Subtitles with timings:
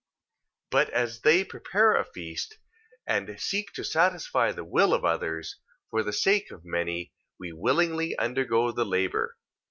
[0.71, 2.57] But as they that prepare a feast,
[3.05, 5.59] and seek to satisfy the will of others:
[5.91, 9.37] for the sake of many, we willingly undergo the labour.